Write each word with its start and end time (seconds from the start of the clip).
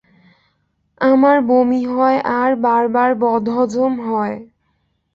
আমার 1.01 1.37
বমি 1.41 1.81
হয় 1.85 2.19
আর 2.39 2.51
বারবার 2.57 3.09
বদহজম 3.15 3.93
হয়। 4.01 4.37